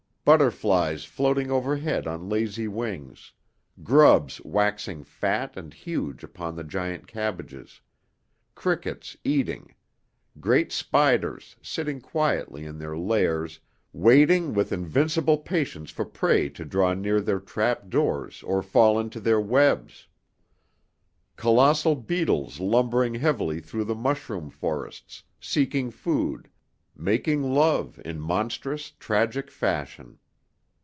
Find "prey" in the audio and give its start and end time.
16.05-16.49